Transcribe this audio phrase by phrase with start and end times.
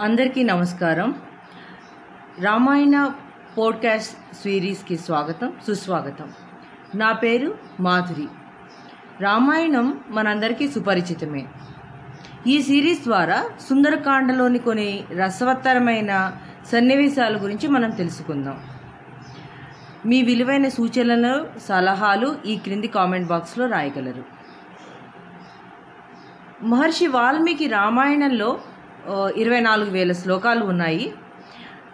[0.00, 1.14] అందరికీ నమస్కారం.
[2.40, 3.10] రామాయణ
[3.58, 6.32] పోడ్కాస్ట్ సిరీస్కి స్వాగతం సుస్వాగతం.
[6.94, 8.28] నా పేరు మాధురి.
[9.20, 11.46] రామాయణం మనందరికీ సుపరిచితమే.
[12.46, 16.32] ఈ సిరీస్ ద్వారా సుందరకాండలోని కొన్ని రసవత్తరమైన
[16.72, 18.60] సన్నివేశాల గురించి మనం తెలుసుకుందాం.
[20.06, 24.24] మీ విలువైన సూచనలు సలహాలు ఈ క్రింది కామెంట్ బాక్స్లో రాయగలరు.
[26.62, 28.60] మహర్షి వాల్మీకి రామాయణంలో
[29.36, 31.14] ఇరవై నాలుగు వేల శ్లోకాలు ఉన్నాయి.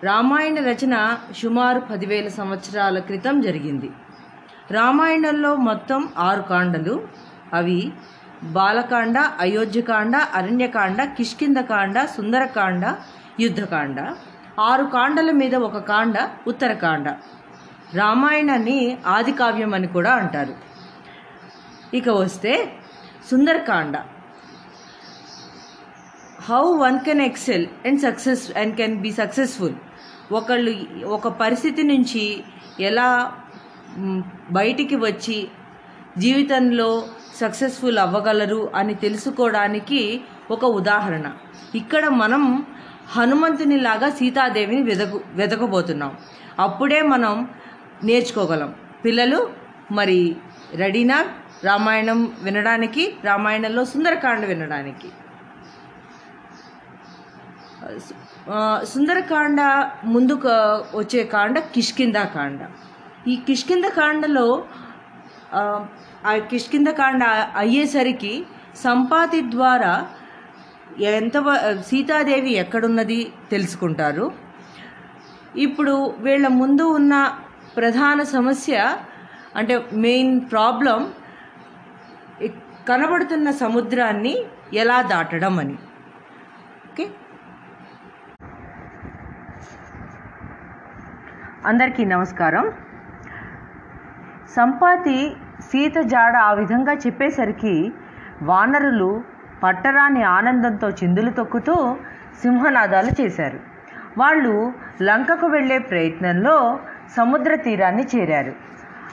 [0.05, 3.91] రామాయణ రచన సుమారు పదివేల సంవత్సరాల క్రితం జరిగింది.
[4.71, 7.09] రామాయణంలో మొత్తం ఆరు కాండలు.
[7.55, 7.93] అవి
[8.43, 12.97] బాలకాండ అయోధ్యకాండ అరణ్యకాండ కిష్కిందకాండ సుందరకాండ
[13.41, 14.15] యుద్ధకాండ.
[14.61, 17.09] ఆరు కాండల మీద ఒక కాండ ఉత్తరకాండ.
[17.95, 20.55] రామాయణాన్ని ఆది కావ్యం అని కూడా అంటారు.
[21.97, 22.73] ఇక వస్తే
[23.31, 23.97] Sundarakanda.
[26.49, 29.75] How one can excel and success and can be successful
[30.33, 30.73] ఒకళ్ళు
[31.07, 32.23] ఒక పరిస్థితి నుంచి
[32.81, 33.07] ఎలా
[34.51, 35.39] బయటికి వచ్చి
[36.19, 36.89] జీవితంలో
[37.41, 40.01] సక్సెస్ఫుల్ అవ్వగలరు అని తెలుసుకోవడానికి
[40.51, 41.27] ఒక ఉదాహరణ.
[41.75, 42.65] ఇక్కడ మనం
[43.17, 46.15] హనుమంతునిలాగా సీతాదేవిని వెదకు వెతకబోతున్నాం
[46.59, 47.49] అప్పుడే మనం
[48.05, 48.75] నేర్చుకోగలం.
[49.05, 49.41] పిల్లలు
[49.93, 50.21] మరి
[50.75, 51.21] రెడీనా
[51.65, 55.09] రామాయణం వినడానికి రామాయణంలో సుందరకాండ వినడానికి.
[58.85, 59.61] సుందరకాండ
[60.05, 60.49] ముందుకు
[60.97, 62.61] వచ్చే కాండ కిష్కింద కాండ.
[63.29, 64.65] ఈ కిష్కింద కాండలో
[65.55, 65.61] ఆ,
[66.51, 67.25] కిష్కింద కాండ
[67.57, 68.45] అయ్యేసరికి
[68.77, 70.07] సంపాతి ద్వారా
[71.01, 71.37] ఎంత
[71.81, 74.33] సీతాదేవి ఎక్కడున్నది తెలుసుకుంటారు.
[75.57, 77.37] ఇప్పుడు వీళ్ళ ముందు ఉన్న
[77.77, 78.97] ప్రధాన సమస్య
[79.57, 81.13] అంటే మెయిన్ ప్రాబ్లం
[82.89, 84.35] కనబడుతున్న సముద్రాన్ని
[84.75, 85.77] ఎలా దాటడం అని.
[86.91, 87.11] ఓకే?
[91.67, 92.73] అందరికీ నమస్కారం.
[94.57, 97.93] సంపాతి సీత జాడ ఆ విధంగా చెప్పేసరికి
[98.43, 99.23] వానరులు
[99.63, 101.97] పట్టరాని ఆనందంతో చిందులు తొక్కుతూ
[102.43, 103.61] సింహనాదాలు చేశారు.
[104.19, 104.73] వాళ్ళు
[105.03, 106.79] లంకకు వెళ్ళే ప్రయత్నంలో
[107.17, 108.53] సముద్ర తీరాన్ని చేరారు.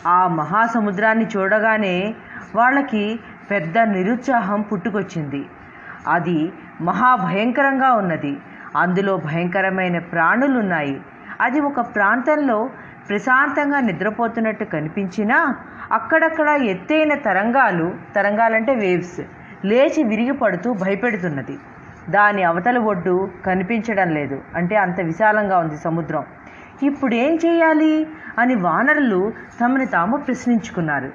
[0.08, 2.16] ఆ మహాసముద్రాన్ని చూడగానే
[2.56, 3.20] వాళ్ళకి
[3.52, 5.50] పెద్ద నిరుత్సాహం పుట్టుకొచ్చింది.
[6.08, 8.38] అది మహాభయంకరంగా ఉన్నది.
[8.78, 11.02] అందులో భయంకరమైన ప్రాణులున్నాయి.
[11.42, 12.70] అది ఒక ప్రాంతంలో
[13.10, 15.56] ప్రశాంతంగా నిద్రపోతున్నట్టు కనిపించినా
[15.92, 19.22] అక్కడక్కడ ఎత్తైన తరంగాలు తరంగాలంటే వేవ్స్
[19.66, 21.58] లేచి విరిగి పడుతూ భయపెడుతున్నది.
[22.10, 24.42] దాని అవతల ఒడ్డు కనిపించడం లేదు.
[24.56, 26.24] అంటే అంత విశాలంగా ఉంది సముద్రం.
[26.84, 28.08] ఇప్పుడు ఏం చేయాలి?
[28.40, 31.12] అని వానరులు తమని తాము ప్రశ్నించుకున్నారు.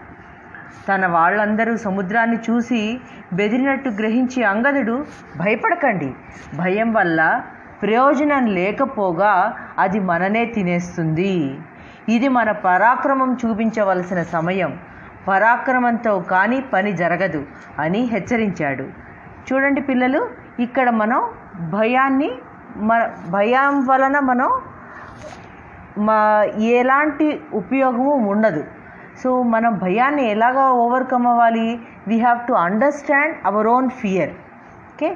[0.89, 3.01] తన వాళ్ళందరూ సముద్రాన్ని చూసి
[3.33, 5.05] బెదిరినట్టు గ్రహించి అంగదుడు
[5.39, 6.15] భయపడకండి.
[6.57, 7.43] భయం వల్ల
[7.83, 9.33] ప్రయోజనం లేకపోగా
[9.79, 11.59] అది మననే తినేస్తుంది.
[12.09, 14.71] ఇది మన పరాక్రమం చూపించవలసిన సమయం.
[15.29, 17.41] పరాక్రమంతో కానీ పని జరగదు
[17.79, 18.87] అని హెచ్చరించాడు.
[19.47, 20.21] చూడండి పిల్లలు
[20.61, 21.21] ఇక్కడ మనం
[21.71, 22.31] భయాన్ని
[22.77, 23.01] మన
[23.31, 24.51] భయం వలన మనం
[26.07, 26.19] మా
[26.81, 28.65] ఎలాంటి ఉపయోగము ఉండదు.
[29.23, 31.81] సో మనం భయాన్ని ఎలాగ ఓవర్కమ్ అవ్వాలి?
[32.09, 34.31] We have to understand our own fear
[34.91, 35.09] okay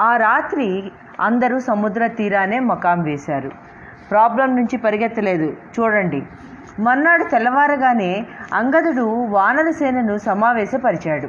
[0.00, 3.50] ఆ రాత్రి అందరూ సముద్ర తీరానే మకాం వేశారు.
[4.10, 5.56] ప్రాబ్లం నుంచి పరిగెత్తలేదు.
[5.80, 6.22] చూడండి.
[6.80, 11.28] మర్నాడు తెల్లవారగానే అంగదుడు వానర సేనను సమావేశపరిచాడు.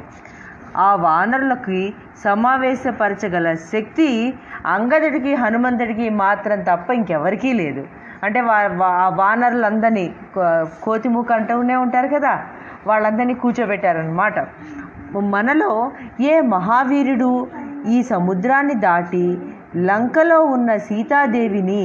[0.78, 1.94] ఆ వానరులకి
[2.24, 4.34] సమావేశపరచగల శక్తి
[4.66, 7.86] అంగదుడికి హనుమంతుడికి మాత్రం తప్ప ఇంకెవరికీ లేదు.
[8.22, 12.44] అంటే వా వా- ఆ వానరులందరినీ కో- కోతిమూక అంటూనే ఉంటారు కదా?
[12.86, 14.46] వాళ్ళందరినీ కూర్చోబెట్టారనమాట
[15.18, 17.46] మనలో ఏ మహావీరుడు
[17.88, 19.38] ఈ సముద్రాన్ని దాటి
[19.76, 21.82] లంకలో ఉన్న సీతాదేవిని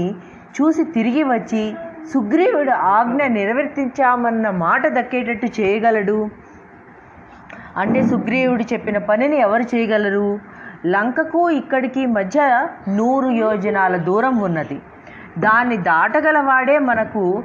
[0.61, 1.75] చూసి తిరిగి వచ్చి
[2.13, 6.29] సుగ్రీవుడు ఆజ్ఞ నిర్వర్తించామన్న మాట దక్కేటట్టు చేయగలడు?
[7.77, 10.39] అంటే సుగ్రీవుడు చెప్పిన పనిని ఎవరు చేయగలరు?
[10.85, 14.81] లంకకు ఇక్కడికి మధ్య నూరు యోజనాల దూరం ఉన్నది.
[15.37, 17.43] దాన్ని దాటగలవాడే మనకు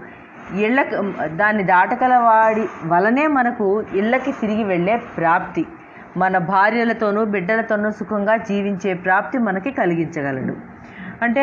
[0.55, 0.83] ఇళ్ళ
[1.27, 5.65] దాన్ని దాటగలవాడి వలనే మనకు ఇళ్ళకి తిరిగి వెళ్ళే ప్రాప్తి.
[6.17, 10.55] మన భార్యలతోనూ బిడ్డలతోనూ సుఖంగా జీవించే ప్రాప్తి మనకి కలిగించగలడు.
[11.25, 11.43] అంటే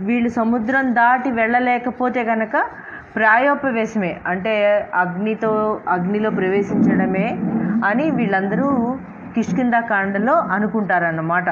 [0.00, 2.56] వీళ్ళు సముద్రం దాటి వెళ్ళలేకపోతే కనుక
[3.16, 4.20] ప్రాయోపవేశమే.
[4.26, 4.54] అంటే
[4.94, 7.28] అగ్నితో అగ్నిలో ప్రవేశించడమే
[7.84, 8.68] అని వీళ్ళందరూ
[9.34, 11.50] కిష్కింద కాండలో అనుకుంటారన్నమాట.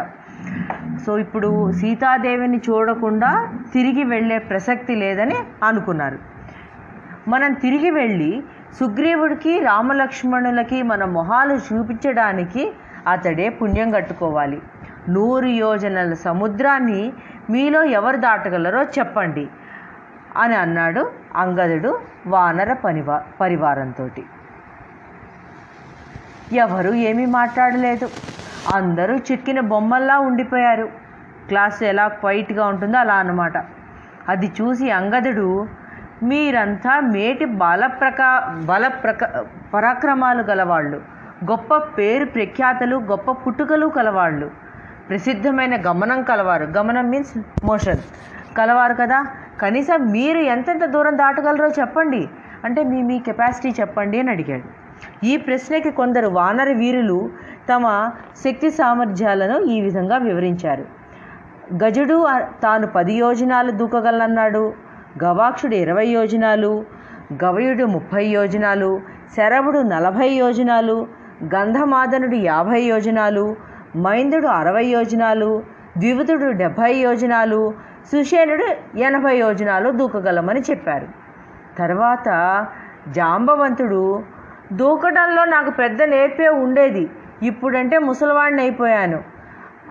[1.07, 3.31] సో ఇప్పుడు సీతాదేవిని చూడకుండా
[3.75, 6.19] తిరిగి వెళ్ళే ప్రసక్తి లేదని అనుకున్నారు.
[7.29, 8.43] మనం తిరిగి వెళ్ళి
[8.79, 12.73] సుగ్రీవుడికి రామలక్ష్మణులకి మన మొహాలు చూపించడానికి
[13.09, 14.63] అతడే పుణ్యం కట్టుకోవాలి.
[15.09, 17.13] నూరు యోజనల సముద్రాన్ని
[17.51, 19.49] మీలో ఎవరు దాటగలరో చెప్పండి
[20.37, 24.09] అని అన్నాడు అంగదుడు వానర పనివా పరివారంతో
[26.53, 28.09] ఎవరు ఏమీ మాట్లాడలేదు.
[28.75, 30.89] అందరూ చిక్కిన బొమ్మల్లా ఉండిపోయారు.
[31.49, 33.57] క్లాస్ ఎలా క్వైట్గా ఉంటుందో అలా అన్నమాట.
[34.29, 35.67] అది చూసి అంగదుడు
[36.23, 38.91] మీరంతా మేటి బల ప్రకా బల
[39.75, 41.01] పరాక్రమాలు గలవాళ్ళు.
[41.51, 44.51] గొప్ప పేరు ప్రఖ్యాతలు గొప్ప పుట్టుకలు కలవాళ్ళు.
[45.09, 46.65] ప్రసిద్ధమైన గమనం కలవారు.
[46.65, 47.99] గమనం మీన్స్ మోషన్
[48.59, 49.27] కలవారు కదా?
[49.61, 52.29] కనీసం మీరు ఎంతెంత దూరం దాటగలరో చెప్పండి.
[52.65, 54.63] అంటే మీ మీ కెపాసిటీ చెప్పండి అని అడిగాడు.
[55.27, 57.31] ఈ ప్రశ్నకి కొందరు వానర వీరులు
[57.75, 58.11] తమ
[58.45, 60.85] శక్తి సామర్థ్యాలను ఈ విధంగా వివరించారు.
[61.85, 62.27] గజుడు
[62.63, 66.85] తాను పది యోజనాలు దూకగలన్నాడు గవాక్షుడు ఇరవై యోజనాలు
[67.43, 69.01] గవయుడు ముప్పై యోజనాలు
[69.37, 71.07] శరవుడు నలభై యోజనాలు
[71.55, 73.57] గంధమాదనుడు యాభై యోజనాలు
[73.97, 75.63] మైందుడు అరవై యోజనాలు
[75.99, 77.75] ద్వివతుడు డెబ్భై యోజనాలు
[78.11, 78.67] సుషేనుడు
[78.99, 81.09] ఎనభై యోజనాలు దూకగలమని చెప్పారు.
[81.79, 82.29] తర్వాత
[83.09, 84.23] జాంబవంతుడు
[84.73, 87.11] దూకడంలో నాకు పెద్ద నేర్పే ఉండేది.
[87.43, 89.21] ఇప్పుడంటే ముసలివాడిని అయిపోయాను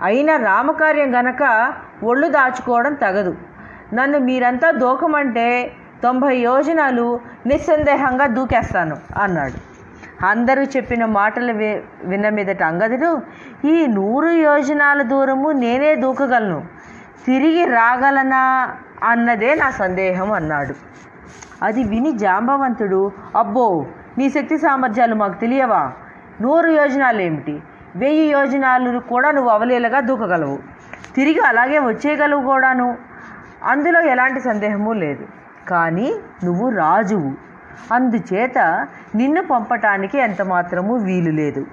[0.03, 1.43] అయిన రామకార్యం గనక
[2.03, 3.33] ఒళ్ళు దాచుకోవడం తగదు.
[3.93, 5.71] నన్ను మీరంతా దూకమంటే
[6.03, 9.57] తొంభై యోజనాలు నిస్సందేహంగా దూకేస్తాను అన్నాడు.
[10.25, 11.69] అందరూ చెప్పిన మాటలు వి
[12.03, 13.21] విన్న మీదట అంగదుడు
[13.65, 16.59] ఈ నూరు యోజనాల దూరము నేనే దూకగలను.
[17.25, 18.43] తిరిగి రాగలనా
[19.03, 20.73] అన్నదే నా సందేహం అన్నాడు.
[21.63, 23.85] అది విని జాంబవంతుడు అబ్బో
[24.17, 25.91] నీ శక్తి సామర్థ్యాలు మాకు తెలియవా?
[26.41, 27.61] నూరు యోజనాలు ఏమిటి
[27.95, 30.57] వెయ్యి యోజనాలు కూడా నువ్వు అవలీలగా దూకగలవు.
[31.15, 33.08] తిరిగి అలాగే వచ్చేయగలవు కూడాను.
[33.63, 35.25] అందులో ఎలాంటి సందేహము లేదు.
[35.67, 36.13] కానీ
[36.43, 37.31] నువ్వు రాజువు.
[37.93, 41.65] అందుచేత నిన్ను పంపటానికి ఎంత మాత్రము వీలు లేదు.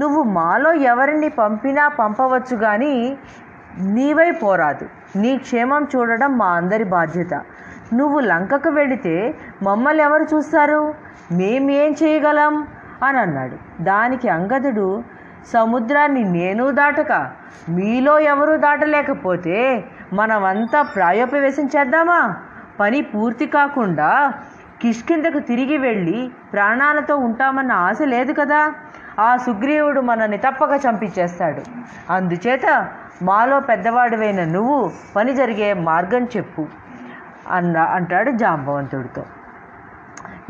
[0.00, 3.18] నువ్వు మాలో ఎవరిని పంపినా పంపవచ్చు కానీ
[3.80, 4.88] నీవై పోరాదు.
[5.16, 7.34] నీ క్షేమం చూడడం మా అందరి బాధ్యత.
[7.92, 10.94] నువ్వు లంకకు వెళితే మమ్మల్ని ఎవరు చూస్తారు?
[11.32, 12.66] మేమేం చేయగలం?
[13.04, 13.82] అని అన్నాడు.
[13.82, 15.04] దానికి అంగదుడు
[15.52, 17.12] సముద్రాన్ని నేను దాటక
[17.68, 19.84] మీలో ఎవరూ దాటలేకపోతే
[20.14, 22.36] మనమంతా ప్రాయోపవేశం చేద్దామా?
[22.80, 24.32] పని పూర్తి కాకుండా
[24.82, 28.74] కిష్కిందకు తిరిగి వెళ్ళి ప్రాణాలతో ఉంటామన్న ఆశ లేదు కదా?
[29.20, 31.62] ఆ సుగ్రీవుడు మనల్ని తప్పక చంపించేస్తాడు.
[32.12, 32.88] అందుచేత
[33.22, 36.66] మాలో పెద్దవాడివైన నువ్వు పని జరిగే మార్గం చెప్పు
[37.50, 39.24] అన్న అంటాడు జాంబవంతుడితో.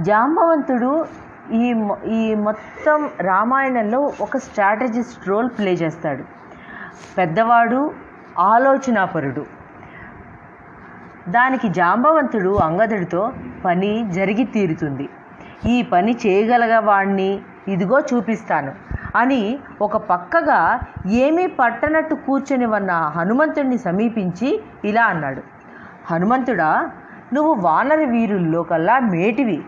[0.01, 1.07] జాంబవంతుడు
[1.53, 6.25] ఈ ఈ మొత్తం రామాయణంలో ఒక స్ట్రాటజిస్ట్ రోల్ ప్లే చేస్తాడు.
[7.19, 7.95] పెద్దవాడు
[8.39, 9.54] ఆలోచనాపరుడు.
[11.29, 13.33] దానికి జాంబవంతుడు అంగదుడితో
[13.65, 15.09] పని జరిగి తీరుతుంది.
[15.67, 18.73] ఈ పని చేయగలగవాణ్ణి ఇదిగో చూపిస్తాను
[19.17, 25.43] అని ఒక పక్కగా ఏమీ పట్టనట్టు కూర్చొని ఉన్న హనుమంతుడిని సమీపించి ఇలా అన్నాడు.
[26.11, 26.91] హనుమంతుడా
[27.33, 29.63] నువ్వు వానర వీరుల్లో కల్లా మేటివి.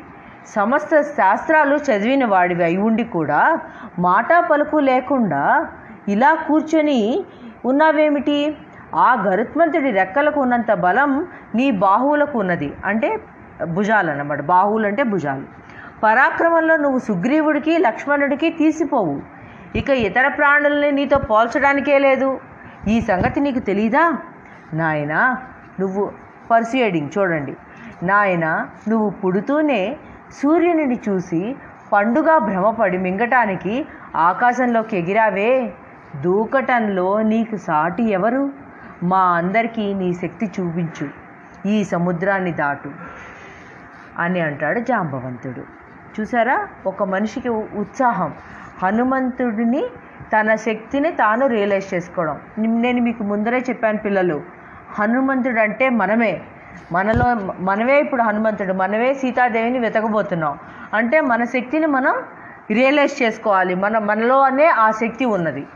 [0.55, 3.59] సమస్త శాస్త్రాలు చదివిన వాడివి అయి ఉండి కూడా
[3.99, 5.69] మాట పలుకు లేకుండా
[6.09, 7.25] ఇలా కూర్చొని
[7.65, 8.57] ఉన్నావేమిటి?
[8.95, 12.73] ఆ గరుత్మంతుడి రెక్కలకు ఉన్నంత బలం నీ బాహువులకు ఉన్నది.
[12.85, 13.21] అంటే
[13.65, 14.43] భుజాలు అన్నమాట.
[14.43, 15.43] బాహువులు అంటే భుజాలు.
[16.03, 19.21] పరాక్రమంలో నువ్వు సుగ్రీవుడికి లక్ష్మణుడికి తీసిపోవు.
[19.77, 22.41] ఇక ఇతర ప్రాణుల్ని నీతో పోల్చడానికే లేదు.
[22.89, 24.19] ఈ సంగతి నీకు తెలీదా?
[24.75, 25.37] నాయన
[25.81, 26.13] నువ్వు
[26.51, 27.57] పర్సియేడింగ్ చూడండి.
[28.03, 29.97] నాయన నువ్వు పుడుతూనే
[30.43, 31.57] సూర్యునిని చూసి
[31.93, 35.73] పండుగ భ్రమపడి మింగటానికి ఆకాశంలోకి ఎగిరావే.
[36.17, 38.66] దూకటంలో నీకు సాటి ఎవరు?
[39.03, 41.09] మా అందరికీ నీ శక్తి చూపించు.
[41.69, 42.91] ఈ సముద్రాన్ని దాటు
[44.19, 45.65] అని అంటాడు జాంబవంతుడు.
[46.21, 46.69] చూసారా?
[46.87, 48.35] ఒక మనిషికి ఉ- ఉత్సాహం.
[48.83, 49.85] హనుమంతుడిని
[50.21, 52.41] తన శక్తిని తాను రియలైజ్ చేసుకోవడం.
[52.59, 54.43] నేను మీకు ముందరే చెప్పాను పిల్లలు.
[54.99, 56.41] హనుమంతుడు అంటే మనమే.
[56.93, 58.73] మనలో మనమే ఇప్పుడు హనుమంతుడు.
[58.73, 60.59] మనమే సీతాదేవిని వెతకబోతున్నాం.
[60.95, 62.15] అంటే మన శక్తిని మనం
[62.71, 63.75] రియలైజ్ చేసుకోవాలి.
[63.75, 65.67] మన మనలోనే ఆ శక్తి ఉన్నది.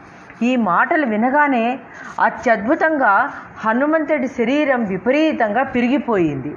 [0.42, 1.78] ఈ మాటలు వినగానే
[2.20, 3.32] అత్యద్భుతంగా
[3.66, 6.54] హనుమంతుడి శరీరం విపరీతంగా పెరిగిపోయింది.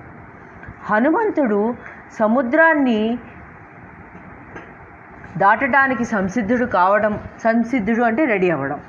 [0.90, 1.76] హనుమంతుడు
[2.20, 3.18] సముద్రాన్ని
[5.38, 8.80] దాటడానికి సంసిద్ధుడు కావడం సంసిద్ధుడు అంటే రెడీ అవ్వడం.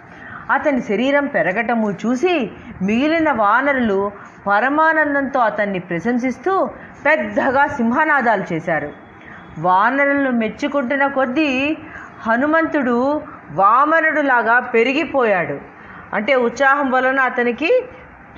[0.51, 2.51] అతని శరీరం పెరగటము చూసి
[2.83, 4.11] మిగిలిన వానరులు
[4.47, 6.69] పరమానందంతో అతన్ని ప్రశంసిస్తూ
[7.07, 8.91] పెద్దగా సింహనాదాలు చేశారు.
[9.59, 11.77] వానరులను మెచ్చుకుంటున్న కొద్దీ
[12.27, 13.23] హనుమంతుడు
[13.55, 15.57] వామనుడులాగా పెరిగిపోయాడు.
[16.15, 17.71] అంటే ఉత్సాహం వలన అతనికి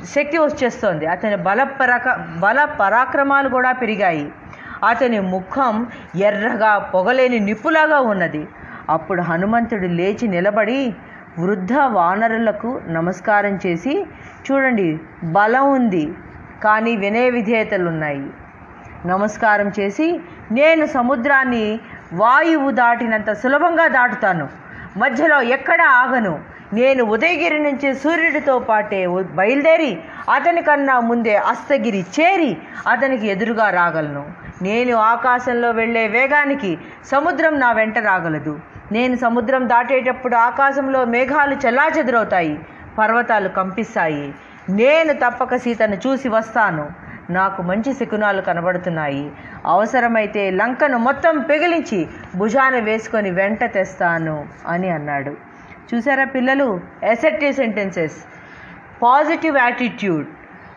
[0.04, 1.06] శక్తి వచ్చేస్తోంది.
[1.06, 2.08] అతని బల పరాక
[2.38, 4.32] బల పరాక్రమాలు కూడా పెరిగాయి.
[4.88, 8.42] అతని ముఖం ఎర్రగా పొగలేని నిప్పులాగా ఉన్నది.
[8.90, 10.94] అప్పుడు హనుమంతుడు లేచి నిలబడి
[11.38, 13.94] వృద్ధ వానరులకు నమస్కారం చేసి
[14.46, 16.04] చూడండి బలం ఉంది
[16.64, 18.26] కానీ వినయ విధేయతలు ఉన్నాయి
[19.06, 20.20] నమస్కారం చేసి
[20.52, 21.64] నేను సముద్రాన్ని
[22.12, 24.65] వాయువు దాటినంత సులభంగా దాటుతాను.
[24.96, 26.40] మధ్యలో ఎక్కడ ఆగను?
[26.72, 29.98] నేను ఉదయగిరి నుంచి సూర్యుడితో పాటే బయలుదేరి
[30.34, 32.56] అతని కన్నా ముందే అస్తగిరి చేరి
[32.88, 34.24] అతనికి ఎదురుగా రాగలను.
[34.62, 38.58] నేను ఆకాశంలో వెళ్ళే వేగానికి సముద్రం నా వెంట రాగలదు.
[38.92, 42.58] నేను సముద్రం దాటేటప్పుడు ఆకాశంలో మేఘాలు చెల్లాచెదురవుతాయి
[42.98, 44.34] పర్వతాలు కంపిస్తాయి.
[44.70, 47.05] నేను తప్పక సీతను చూసి వస్తాను.
[47.30, 49.32] నాకు మంచి శకునాలు కనబడుతున్నాయి.
[49.66, 55.34] అవసరమైతే లంకను మొత్తం పెగిలించి భుజాన వేసుకొని వెంట తెస్తాను అని అన్నాడు.
[55.88, 56.80] చూసారా పిల్లలు?
[57.04, 58.16] ఎసెప్టివ్ సెంటెన్సెస్
[59.02, 60.26] పాజిటివ్ యాటిట్యూడ్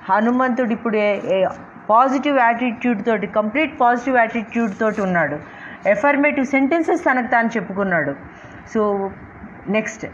[0.10, 0.98] హనుమంతుడు ఇప్పుడు
[1.89, 5.39] పాజిటివ్ యాటిట్యూడ్ తోటి కంప్లీట్ పాజిటివ్ యాటిట్యూడ్ తోటి ఉన్నాడు.
[5.89, 8.15] ఎఫర్మేటివ్ సెంటెన్సెస్ తనకు తాను చెప్పుకున్నాడు.
[8.74, 9.12] సో
[9.70, 10.06] నెక్స్ట్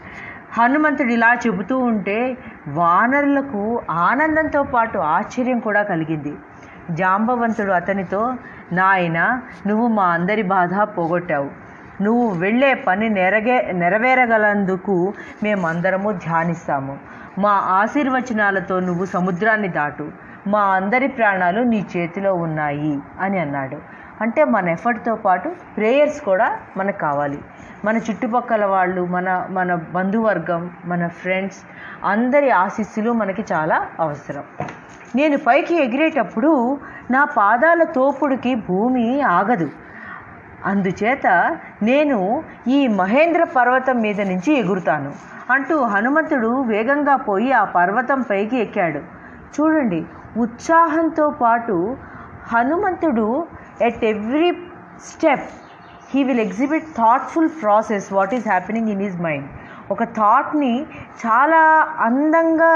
[0.52, 2.36] హనుమంతుడు ఇలా చెబుతూ ఉంటే
[2.68, 6.32] వానరులకు ఆనందంతో పాటు ఆశ్చర్యం కూడా కలిగింది.
[6.90, 8.34] జాంబవంతుడు అతనితో
[8.72, 11.50] నాయన నువ్వు మా అందరి బాధ పోగొట్టావు.
[12.02, 15.12] నువ్వు వెళ్ళే పని నెరగే నెరవేరగలందుకు
[15.42, 16.98] మేమందరము ధ్యానిస్తాము.
[17.38, 20.10] మా ఆశీర్వచనాలతో నువ్వు సముద్రాన్ని దాటు.
[20.46, 23.78] మా అందరి ప్రాణాలు నీ చేతిలో ఉన్నాయి అని అన్నాడు.
[24.20, 27.38] అంటే మన ఎఫర్ట్తో పాటు ప్రేయర్స్ కూడా మనకు కావాలి.
[27.84, 31.58] మన చుట్టుపక్కల వాళ్ళు మన మన బంధువర్గం మన ఫ్రెండ్స్
[32.04, 34.44] అందరి ఆశీస్సులు మనకి చాలా అవసరం.
[35.16, 36.78] నేను పైకి ఎగిరేటప్పుడు
[37.10, 39.70] నా పాదాల తోపుడికి భూమి ఆగదు.
[40.64, 41.26] అందుచేత
[41.82, 45.12] నేను ఈ మహేంద్ర పర్వతం మీద నుంచి ఎగురుతాను
[45.50, 48.98] అంటూ హనుమంతుడు వేగంగా పోయి ఆ పర్వతం పైకి ఎక్కాడు.
[49.56, 50.06] చూడండి
[50.36, 51.96] ఉత్సాహంతో పాటు
[52.52, 53.46] హనుమంతుడు
[53.88, 54.50] at every
[55.10, 55.48] step
[56.12, 59.48] he will exhibit thoughtful process what is happening in his mind
[59.94, 60.72] ఒక థాట్ని
[61.24, 61.60] చాలా
[62.06, 62.70] అందంగా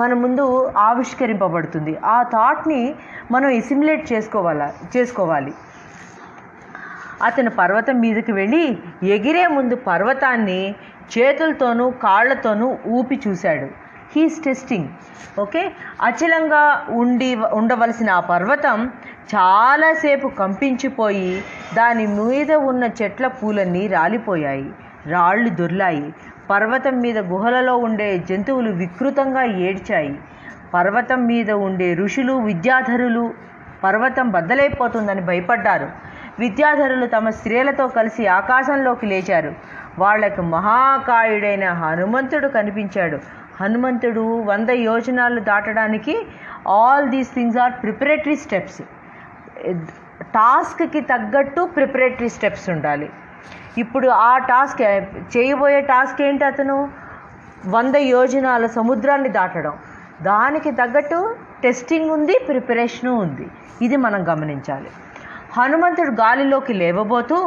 [0.00, 0.44] మన ముందు
[0.88, 1.92] ఆవిష్కరింపబడుతుంది.
[2.14, 2.80] ఆ థాట్ని
[3.30, 5.52] మనం ఎసిమ్యులేట్ చేసుకోవాలా చేసుకోవాలి.
[7.28, 8.64] అతను పర్వతం మీదకి వెళ్ళి
[9.16, 10.60] ఎగిరే ముందు పర్వతాన్ని
[11.14, 13.68] చేతులతోనూ కాళ్ళతోనూ ఊపి చూశాడు.
[14.14, 14.88] హీస్ టెస్టింగ్
[15.42, 15.62] ఓకే
[16.08, 16.64] అచలంగా
[17.02, 17.28] ఉండి
[17.60, 18.78] ఉండవలసిన ఆ పర్వతం
[19.34, 24.70] చాలాసేపు కంపించిపోయి దాని మీద ఉన్న చెట్ల పూలన్నీ రాలిపోయాయి.
[25.06, 26.14] రాళ్ళు దొర్లాయి.
[26.50, 30.18] పర్వతం మీద గుహలలో ఉండే జంతువులు వికృతంగా ఏడ్చాయి.
[30.74, 33.34] పర్వతం మీద ఉండే ఋషులు విద్యాధరులు
[33.84, 35.88] పర్వతం బద్దలైపోతుందని భయపడ్డారు.
[36.38, 39.54] విద్యాధరులు తమ స్త్రీలతో కలిసి ఆకాశంలోకి లేచారు.
[39.98, 43.18] వాళ్ళకు మహాకాయుడైన హనుమంతుడు కనిపించాడు.
[43.60, 46.26] హనుమంతుడు వంద యోజనాలు దాటడానికి
[46.68, 48.82] all these things are preparatory steps
[50.34, 53.08] టాస్క్కి తగ్గట్టు ప్రిపరేటరీ స్టెప్స్ ఉండాలి.
[53.82, 54.82] ఇప్పుడు ఆ టాస్క్
[55.34, 56.76] చేయబోయే టాస్క్ ఏంటి అతను?
[57.74, 59.74] వంద యోజనాల సముద్రాన్ని దాటడం.
[60.22, 61.18] దానికి తగ్గట్టు
[61.64, 63.46] టెస్టింగ్ ఉంది ప్రిపరేషను ఉంది.
[63.86, 64.90] ఇది మనం గమనించాలి.
[65.56, 67.38] హనుమంతుడు గాలిలోకి లేవబోతూ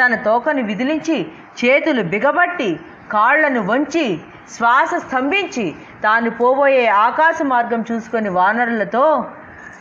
[0.00, 1.18] తన తోకని విదిలించి
[1.60, 2.70] చేతులు బిగబట్టి
[3.14, 4.06] కాళ్ళను వంచి
[4.54, 5.66] శ్వాస స్తంభించి
[6.02, 9.04] తాను పోబోయే ఆకాశ మార్గం చూసుకొని వానరులతో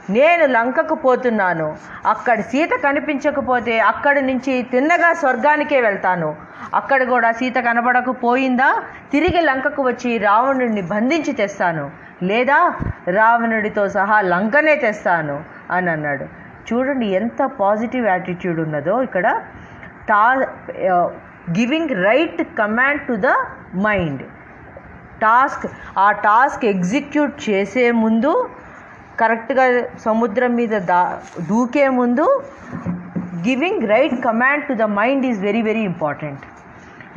[0.10, 1.76] నేను లంకకు పోతున్నాను.
[2.06, 6.36] అక్కడ సీత కనిపించకపోతే అక్కడి నుంచి తిన్నగా స్వర్గానికే వెళ్తాను.
[6.74, 8.76] అక్కడ కూడా సీత కనబడకపోయిందా
[9.12, 11.92] తిరిగి లంకకు వచ్చి రావణుడిని బంధించి తెస్తాను.
[12.24, 12.74] లేదా
[13.08, 16.26] రావణుడితో సహా లంకనే తెస్తాను అని అన్నాడు.
[16.68, 19.42] చూడండి ఎంత పాజిటివ్ యాటిట్యూడ్ ఉన్నదో ఇక్కడ.
[20.10, 20.46] టా
[21.60, 23.28] giving right command to the
[23.76, 24.24] mind.
[25.22, 25.66] Task
[25.98, 28.50] ఆ టాస్క్ ఎగ్జిక్యూట్ చేసే ముందు
[29.20, 29.66] కరెక్ట్గా
[30.06, 32.44] సముద్రం మీద దా దూకే ముందు
[33.48, 36.44] giving right command to the mind is very very important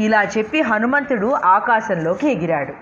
[0.00, 2.73] ఇలా చెప్పి హనుమంతుడు ఆకాశంలోకి ఎగిరాడు.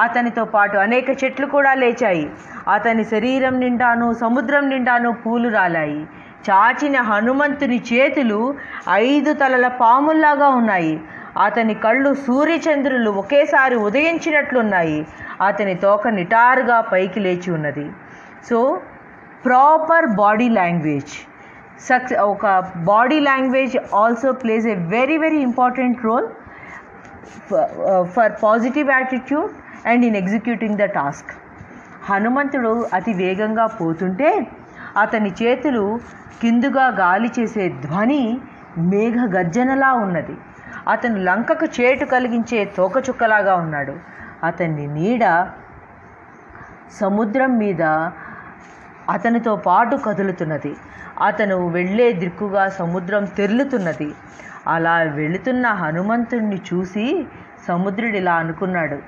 [0.00, 2.30] అతనితో పాటు అనేక చెట్లు కూడా లేచాయి.
[2.68, 6.06] అతని శరీరం నిండాను సముద్రం నిండాను పూలు రాలాయి.
[6.50, 8.54] చాచిన హనుమంతుని చేతులు
[8.90, 11.00] ఐదు తలల పాముల్లాగా ఉన్నాయి.
[11.42, 15.06] అతని కళ్ళు సూర్యచంద్రులు ఒకేసారి ఉదయించినట్లున్నాయి.
[15.40, 17.86] అతని తోక నిటారుగా పైకి లేచి ఉన్నది.
[18.48, 18.58] So
[19.46, 21.12] proper body language
[21.88, 22.46] sucks ఒక
[22.90, 26.26] body language also plays a very very important role
[28.14, 29.52] for positive attitude
[29.90, 31.32] and in executing the task
[32.10, 34.30] హనుమంతుడు అతి వేగంగా పోతుంటే
[35.02, 35.84] అతని చేతులు
[36.40, 38.22] కిందుగా గాలి చేసే ధ్వని
[38.90, 40.34] మేఘ గర్జనలా ఉన్నది.
[40.92, 43.94] అతను లంకకు చేటు కలిగించే తోకచుక్కలాగా ఉన్నాడు.
[44.48, 45.24] అతని నీడ
[47.00, 47.82] సముద్రం మీద
[49.10, 50.76] అతనితో పాటు కదులుతున్నది.
[51.22, 54.12] అతను వెళ్ళే దిక్కుగా సముద్రం తెరులుతున్నది.
[54.66, 57.26] అలా వెళుతున్న హనుమంతుణ్ణి చూసి
[57.68, 58.98] సముద్రుడు ఇలా అనుకున్నాడు.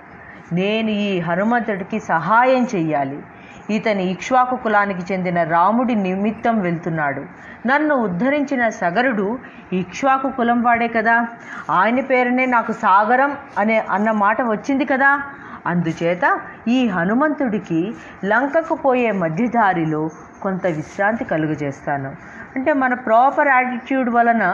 [0.55, 3.23] నేను ఈ హనుమంతుడికి సహాయం చెయ్యాలి.
[3.71, 7.21] ఇతని ఇక్ష్వాకు కులానికి చెందిన రాముడి నిమిత్తం వెళ్తున్నాడు.
[7.67, 9.39] నన్ను ఉద్ధరించిన సగరుడు
[9.73, 11.29] ఇక్ష్వాకు కులం వాడే కదా?
[11.71, 15.23] ఆయన పేరునే నాకు సాగరం అనే అన్న మాట వచ్చింది కదా?
[15.67, 16.25] అందుచేత
[16.69, 17.81] ఈ హనుమంతుడికి
[18.25, 20.03] లంకకు పోయే మధ్యదారిలో
[20.43, 22.11] కొంత విశ్రాంతి కలుగజేస్తాను.
[22.57, 24.45] అంటే మన ప్రాపర్ యాటిట్యూడ్ వలన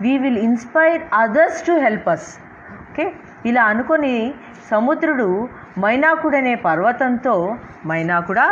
[0.00, 2.28] we will inspire others to help us
[2.90, 3.06] okay
[3.46, 4.34] ఇలా అనుకొని
[4.70, 5.48] సముద్రుడు
[5.78, 7.34] మైనాకుడనే పర్వతంతో
[7.86, 8.46] మైనాకుడా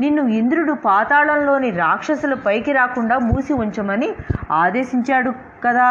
[0.00, 4.08] నిన్ను ఇంద్రుడు పాతాళంలోని రాక్షసుల పైకి రాకుండా మూసి ఉంచమని
[4.50, 5.30] ఆదేశించాడు
[5.64, 5.88] కదా.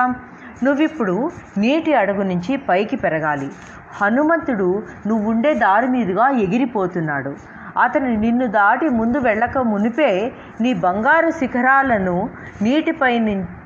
[0.64, 1.16] నువ్విప్పుడు
[1.58, 3.50] నీటి అడుగు నుంచి పైకి పెరగాలి.
[3.94, 7.36] హనుమంతుడు నువ్వుండే దారి మీదుగా ఎగిరిపోతున్నాడు.
[7.84, 10.32] అతను నిన్ను దాటి ముందు వెళ్ళక మునిపే
[10.62, 12.30] నీ బంగారు శిఖరాలను
[12.62, 13.14] నీటిపై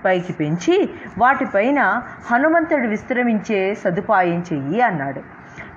[0.05, 1.79] పైకి పెంచి వాటిపైన
[2.31, 5.21] హనుమంతుడు విశ్రమించే సదుపాయం చెయ్యి అన్నాడు.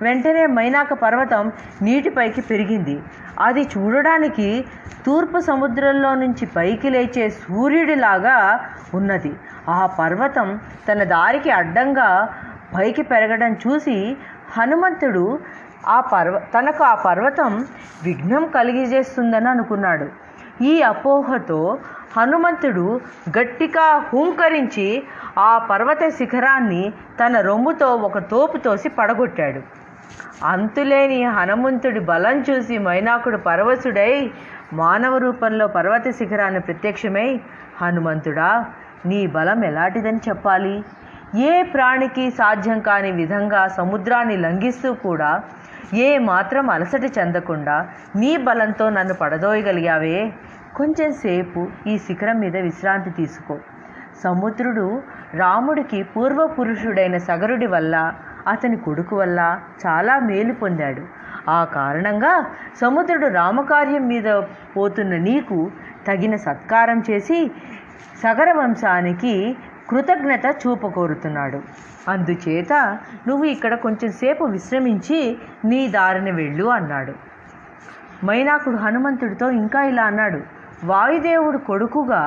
[0.03, 1.53] వెంటనే మైనాక పర్వతం
[1.83, 2.97] నీటిపైకి పెరిగింది.
[3.41, 4.65] అది చూడడానికి
[5.07, 8.61] తూర్పు సముద్రంలో నుంచి పైకి లేచే సూర్యుడిలాగా
[8.95, 9.33] ఉన్నది.
[9.69, 12.29] ఆ పర్వతం తన దారికి అడ్డంగా
[12.77, 14.17] పైకి పెరగడం చూసి
[14.57, 15.39] హనుమంతుడు
[15.89, 17.67] ఆ పర్వ తనకు ఆ పర్వతం
[18.03, 20.07] విఘ్నం కలిగజేస్తుందని అనుకున్నాడు.
[20.65, 21.79] ఈ అపోహతో
[22.17, 23.01] హనుమంతుడు
[23.39, 25.03] గట్టిగా హూంకరించి
[25.39, 29.61] ఆ పర్వత శిఖరాన్ని తన రొమ్ముతో ఒక తోపు తోసి పడగొట్టాడు.
[30.45, 34.31] అంతులేని హనుమంతుడి బలం చూసి మైనాకుడు పరవశుడై
[34.73, 37.41] మానవ రూపంలో పర్వత శిఖరాన్ని ప్రత్యక్షమై
[37.83, 38.65] హనుమంతుడా
[39.07, 40.83] నీ బలం ఎలాంటిదని చెప్పాలి?
[41.37, 45.43] ఏ ప్రాణికి సాధ్యం కాని విధంగా సముద్రాన్ని లంఘిస్తూ కూడా
[45.95, 50.33] ఏ మాత్రం అలసట చెందకుండా నీ బలంతో నన్ను పడదోయగలిగావే.
[50.77, 53.59] కొంచెం సేపు ఈ శిఖరం మీద విశ్రాంతి తీసుకో.
[54.25, 55.03] సముద్రుడు
[55.35, 58.13] రాముడికి పూర్వపురుషుడైన సగరుడి వల్ల
[58.49, 61.03] అతని కొడుకు వల్ల చాలా మేలు పొందాడు.
[61.51, 62.47] ఆ కారణంగా
[62.81, 64.29] సముద్రుడు రామకార్యం మీద
[64.77, 65.71] పోతున్న నీకు
[66.07, 67.51] తగిన సత్కారం చేసి
[68.23, 69.57] సగర వంశానికి
[69.91, 71.59] కృతజ్ఞత చూపకోరుతున్నాడు.
[72.11, 72.73] అందుచేత
[73.29, 75.19] నువ్వు ఇక్కడ కొంచెం సేపు విశ్రమించి
[75.65, 77.15] నీ దారిని వెళ్ళు అన్నాడు.
[78.27, 80.41] మైనాకుడు హనుమంతుడితో ఇంకా ఇలా అన్నాడు.
[80.85, 82.23] వాయుదేవుడు కొడుకుగా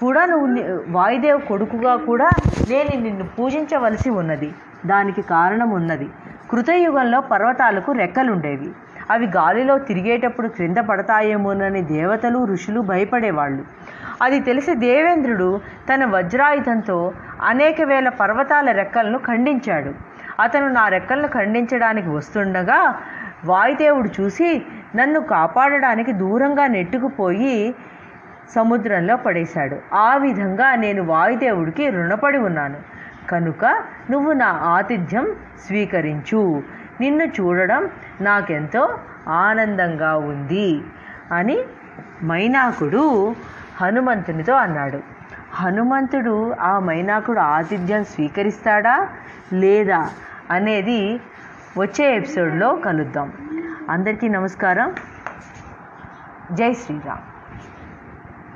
[0.00, 0.48] కూడా నువ్వు
[0.88, 2.28] వాయుదేవు కొడుకుగా కూడా
[2.70, 4.50] నేను నిన్ను పూజించవలసి ఉన్నది.
[4.86, 6.08] దానికి కారణం ఉన్నది
[6.50, 8.70] కృతయుగంలో పర్వతాలకు రెక్కలుండేవి.
[9.10, 13.62] అవి గాలిలో తిరిగేటప్పుడు క్రింద పడతాయేమోనని దేవతలు ఋషులు భయపడేవాళ్ళు.
[14.22, 15.60] అది తెలిసి దేవేంద్రుడు
[15.94, 19.94] తన వజ్రాయుధంతో అనేక వేల పర్వతాల రెక్కలను ఖండించాడు.
[20.40, 22.94] అతను నా రెక్కలను ఖండించడానికి వస్తుండగా
[23.44, 24.62] వాయుదేవుడు చూసి
[24.96, 27.74] నన్ను కాపాడడానికి దూరంగా నెట్టుకుపోయి
[28.54, 29.76] సముద్రంలో పడేశాడు.
[29.94, 32.76] ఆ విధంగా నేను వాయుదేవుడికి రుణపడి ఉన్నాను.
[33.30, 33.64] కనుక
[34.10, 35.26] నువ్వు నా ఆతిథ్యం
[35.66, 36.62] స్వీకరించు.
[37.00, 37.88] నిన్ను చూడడం
[38.20, 40.80] నాకెంతో ఆనందంగా ఉంది
[41.32, 41.58] అని
[42.24, 43.34] మైనాకుడు
[43.80, 45.00] హనుమంతునితో అన్నాడు.
[45.54, 49.08] హనుమంతుడు ఆ మైనాకుడు ఆతిథ్యం స్వీకరిస్తాడా
[49.52, 50.10] లేదా
[50.50, 51.20] అనేది
[51.78, 53.32] వచ్చే ఎపిసోడ్లో కలుద్దాం.
[53.90, 54.94] అందరికీ నమస్కారం.
[56.52, 57.29] జై శ్రీరామ్.